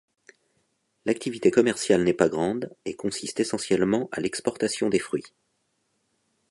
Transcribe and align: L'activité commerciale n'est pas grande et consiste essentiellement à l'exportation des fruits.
L'activité 1.05 1.51
commerciale 1.51 2.03
n'est 2.03 2.15
pas 2.15 2.27
grande 2.27 2.71
et 2.85 2.95
consiste 2.95 3.39
essentiellement 3.39 4.09
à 4.11 4.19
l'exportation 4.19 4.89
des 4.89 4.97
fruits. 4.97 5.31